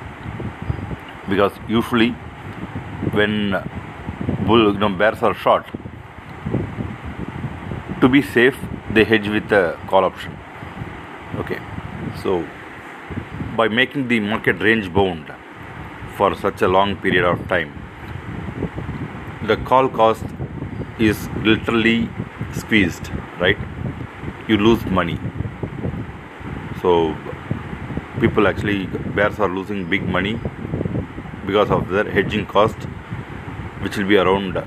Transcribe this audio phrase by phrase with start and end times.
[1.29, 2.11] Because usually
[3.13, 3.53] when
[4.47, 5.67] bull you know bears are short
[8.01, 8.57] to be safe
[8.93, 10.37] they hedge with a call option.
[11.37, 11.59] Okay.
[12.23, 12.47] So
[13.57, 15.33] by making the market range bound
[16.19, 17.73] for such a long period of time.
[19.47, 20.25] The call cost
[20.99, 22.11] is literally
[22.53, 23.59] squeezed right?
[24.49, 25.19] You lose money.
[26.83, 27.17] So
[28.21, 28.87] people actually
[29.19, 30.41] bears are losing big money
[31.47, 32.77] because of their hedging cost
[33.83, 34.63] which will be around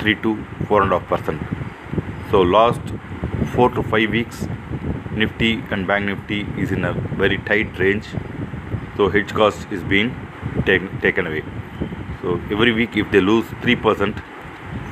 [0.00, 1.42] 3 to 4 and a half percent.
[2.30, 2.80] So last
[3.54, 4.46] four to five weeks,
[5.12, 8.06] Nifty and Bank Nifty is in a very tight range.
[8.96, 10.14] So hedge cost is being
[10.64, 11.44] take, taken away.
[12.22, 14.16] So every week, if they lose three percent,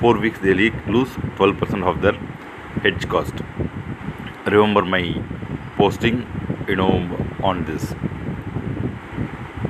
[0.00, 2.14] four weeks they lose twelve percent of their
[2.82, 3.34] hedge cost.
[4.46, 5.14] Remember my
[5.76, 6.26] posting,
[6.68, 6.92] you know,
[7.42, 7.94] on this.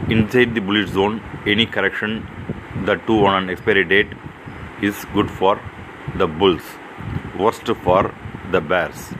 [0.08, 2.26] Inside the bullish zone, any correction
[2.86, 4.08] that two on an expiry date
[4.82, 5.60] is good for
[6.16, 6.62] the bulls
[7.38, 8.14] worst for
[8.52, 9.12] the Bears.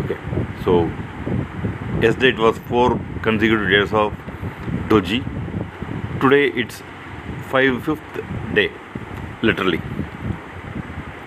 [0.00, 0.18] Okay,
[0.64, 0.84] so
[2.02, 4.12] yesterday it was four consecutive days of
[4.88, 5.20] doji.
[6.22, 6.82] Today it's
[7.50, 8.18] five fifth
[8.54, 8.70] day,
[9.40, 9.80] literally.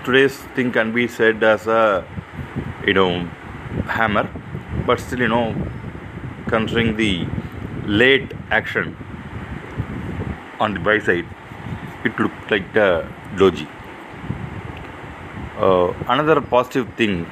[0.06, 2.06] Today's thing can be said as a
[2.86, 3.08] you know
[3.96, 4.30] hammer,
[4.86, 5.56] but still you know
[6.48, 7.26] considering the
[7.88, 8.96] late action
[10.60, 11.26] on the buy side,
[12.06, 12.88] it looked like the
[13.36, 13.68] doji.
[15.58, 17.26] Uh, another positive thing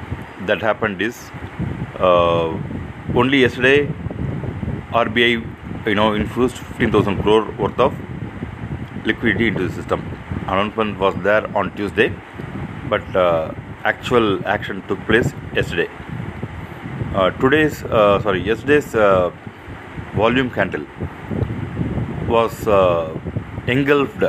[0.47, 1.29] that happened is
[1.99, 2.47] uh,
[3.13, 3.85] only yesterday
[5.05, 7.93] RBI you know infused 15,000 crore worth of
[9.05, 10.01] liquidity into the system.
[10.47, 12.13] Announcement was there on Tuesday,
[12.89, 13.53] but uh,
[13.83, 15.89] actual action took place yesterday.
[17.15, 19.31] Uh, today's uh, sorry yesterday's uh,
[20.15, 20.85] volume candle
[22.27, 22.53] was
[23.67, 24.23] engulfed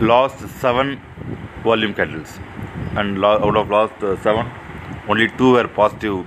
[0.00, 1.00] lost seven
[1.62, 2.38] volume candles
[2.96, 4.46] and out of last uh, seven,
[5.08, 6.26] only two were positive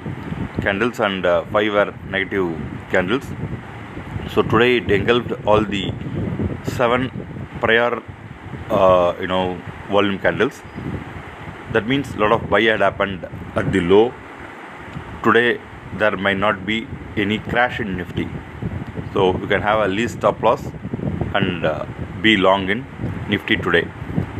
[0.61, 2.49] candles and uh, five were negative
[2.91, 3.25] candles.
[4.33, 5.91] So today it engulfed all the
[6.63, 7.09] seven
[7.59, 8.01] prior,
[8.69, 9.59] uh, you know,
[9.89, 10.61] volume candles.
[11.73, 14.13] That means a lot of buy had happened at the low.
[15.21, 15.59] Today
[15.97, 16.87] there might not be
[17.17, 18.29] any crash in Nifty.
[19.13, 20.65] So you can have a least stop loss
[21.33, 21.85] and uh,
[22.21, 22.85] be long in
[23.27, 23.85] Nifty today.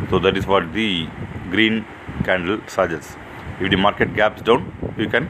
[0.08, 1.06] So that is what the
[1.50, 1.84] green
[2.24, 3.16] candle suggests.
[3.60, 5.28] If the market gaps down, you can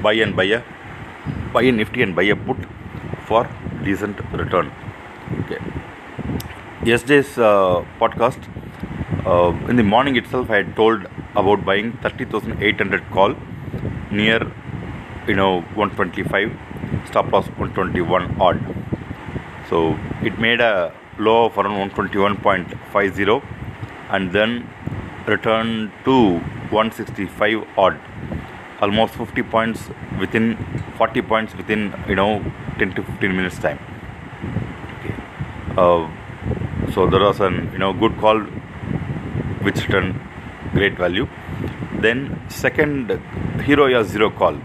[0.00, 0.62] buy and buy a
[1.52, 2.56] buy a nifty and buy a put
[3.26, 3.48] for
[3.84, 4.70] decent return.
[5.40, 5.58] Okay.
[6.84, 8.48] Yesterday's uh, podcast,
[9.26, 13.34] uh, in the morning itself, I had told about buying 30,800 call
[14.10, 14.40] near,
[15.26, 16.56] you know, 125,
[17.06, 18.58] stop loss 121 odd.
[19.68, 23.42] So it made a low of around 121.50
[24.10, 24.68] and then
[25.26, 26.38] returned to
[26.70, 28.00] 165 odd
[28.80, 30.56] almost 50 points within
[30.96, 32.42] 40 points within you know
[32.78, 33.78] 10 to 15 minutes time.
[34.98, 35.14] Okay.
[35.76, 36.08] uh,
[36.94, 38.40] so there was an you know good call
[39.66, 40.18] which returned
[40.72, 41.26] great value.
[42.00, 43.10] Then second
[43.68, 44.56] hero ya zero call.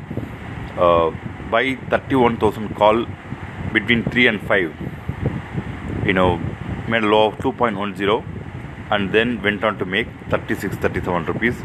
[0.77, 1.11] Uh,
[1.51, 3.05] by 31000 call
[3.73, 6.37] between 3 and 5 you know
[6.89, 8.23] made a low of 2.10
[8.91, 11.55] and then went on to make 36 37 rupees.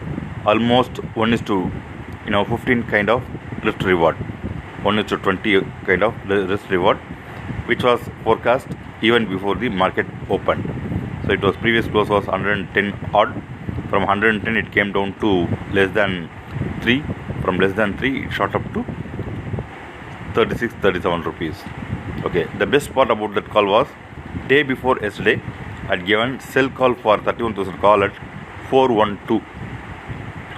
[0.46, 1.70] Almost 1 is to
[2.30, 3.22] you know 15 kind of
[3.66, 4.18] risk reward
[4.88, 6.12] 1 to 20 kind of
[6.50, 6.98] risk reward
[7.70, 8.68] which was forecast
[9.02, 10.64] even before the market opened.
[11.24, 13.32] So it was previous close was 110 odd.
[13.88, 16.30] From 110 it came down to less than
[16.82, 17.02] 3.
[17.42, 18.84] From less than 3 it shot up to
[20.34, 21.56] 36 37 rupees.
[22.24, 23.88] Okay, the best part about that call was
[24.46, 25.42] day before yesterday
[25.88, 28.12] i'd given sell call for 31,000 call at
[28.68, 29.42] 412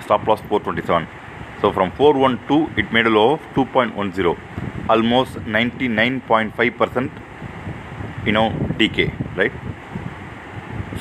[0.04, 1.21] stop loss 427
[1.62, 4.36] so from 412 it made a low of 2.10
[4.90, 7.12] almost 99.5 percent
[8.26, 8.48] you know
[8.78, 9.52] decay right?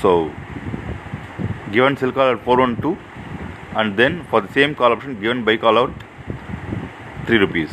[0.02, 0.32] So
[1.72, 2.98] given sell call at 412
[3.76, 5.94] and then for the same call option given buy call out
[7.26, 7.72] 3 rupees.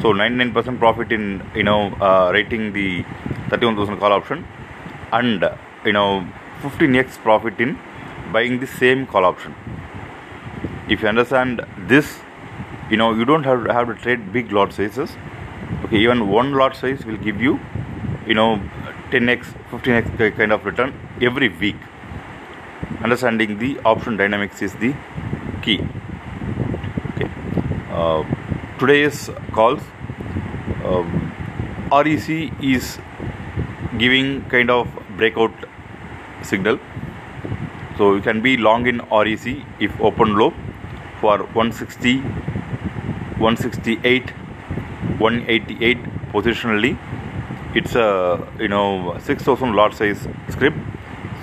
[0.00, 3.02] So 99% profit in you know uh, rating the
[3.50, 4.46] 31000 call option
[5.12, 5.44] and
[5.84, 6.26] you know
[6.62, 7.78] 15x profit in
[8.32, 9.54] buying the same call option
[10.92, 12.18] if you understand this
[12.90, 15.16] you know you don't have, have to trade big lot sizes.
[15.84, 17.58] Okay even one lot size will give you
[18.26, 18.60] you know
[19.10, 21.76] 10x 15x kind of return every week.
[23.02, 24.94] Understanding the option dynamics is the
[25.62, 25.78] key.
[27.10, 27.30] Okay.
[27.90, 28.24] Uh,
[28.78, 29.80] today's calls
[30.84, 31.32] um,
[31.90, 32.28] rec
[32.72, 32.98] is
[33.98, 35.52] giving kind of breakout
[36.42, 36.78] signal.
[37.96, 40.52] So you can be long in rec if open low
[41.22, 42.20] for 160
[43.40, 44.30] 168
[45.18, 45.98] 188
[46.34, 46.92] positionally.
[47.74, 48.08] It's a
[48.58, 50.78] you know 6000 lot size script.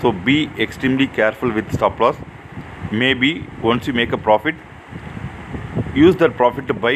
[0.01, 2.17] So be extremely careful with stop loss.
[2.91, 3.31] Maybe
[3.61, 4.55] once you make a profit
[5.95, 6.95] use that profit to buy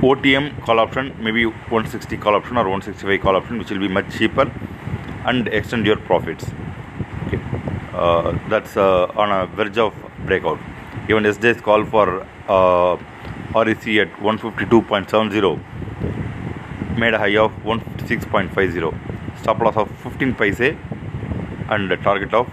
[0.00, 4.10] OTM call option maybe 160 call option or 165 call option which will be much
[4.16, 4.50] cheaper
[5.26, 6.44] and extend your profits.
[7.26, 7.40] Okay.
[7.92, 9.94] Uh, that's uh, on a verge of
[10.26, 10.58] breakout
[11.08, 12.96] even yesterday's call for uh,
[13.54, 15.60] REC at 152.70
[16.98, 18.94] made a high of 156.50
[19.40, 20.76] stop loss of 15 paise
[21.70, 22.50] and a target of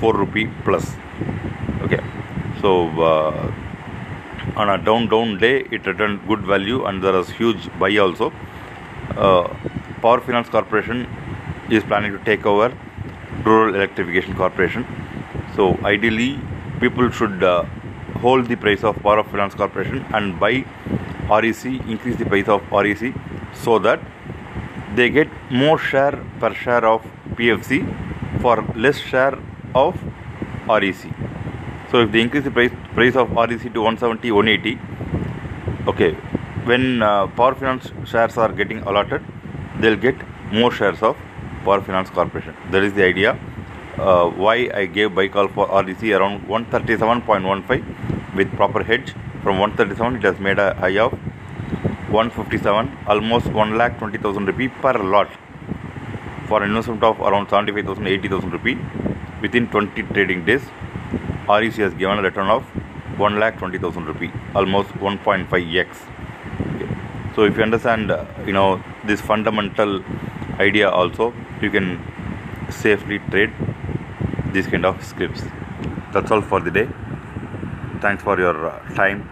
[0.00, 0.96] 4 rupee plus.
[1.82, 2.00] Okay.
[2.60, 3.52] So uh,
[4.56, 8.32] on a down down day it returned good value and there was huge buy also.
[9.16, 9.48] Uh,
[10.02, 11.06] power finance corporation
[11.70, 12.76] is planning to take over
[13.44, 14.86] rural electrification corporation.
[15.56, 16.38] So ideally
[16.80, 17.64] people should uh,
[18.22, 20.64] hold the price of power finance corporation and buy
[21.30, 23.14] rec increase the price of rec
[23.52, 24.00] so that
[24.94, 27.04] they get more share per share of
[27.36, 27.80] pfc
[28.40, 29.38] for less share
[29.74, 29.94] of
[30.68, 31.24] rec
[31.94, 34.78] so if they increase the price price of REC to 170, 180,
[35.86, 36.12] okay,
[36.70, 39.22] when uh, Power Finance shares are getting allotted,
[39.80, 40.16] they'll get
[40.52, 41.16] more shares of
[41.64, 42.56] Power Finance Corporation.
[42.72, 43.38] That is the idea.
[43.98, 49.14] Uh, why I gave buy call for REC around 137.15 with proper hedge.
[49.44, 51.12] From 137, it has made a high of
[52.10, 55.30] 157, almost 1 lakh 20,000 rupee per lot
[56.48, 58.78] for an investment of around 75,000, 80,000 rupee
[59.40, 60.62] within 20 trading days.
[61.48, 62.64] REC has given a return of
[63.16, 65.86] 1 lakh 20,000 rupee, almost 1.5x.
[67.36, 68.12] So if you understand,
[68.44, 70.02] you know, this fundamental
[70.58, 71.32] idea also,
[71.62, 72.02] you can
[72.70, 73.52] safely trade
[74.54, 75.42] these kind of scripts.
[76.12, 76.88] That's all for the day.
[78.00, 79.26] Thanks for your uh, time.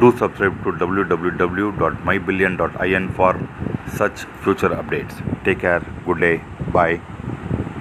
[0.00, 3.48] Do subscribe to www.mybillion.in for
[3.96, 5.44] such future updates.
[5.44, 5.80] Take care.
[6.06, 6.40] Good day.
[6.72, 7.00] Bye.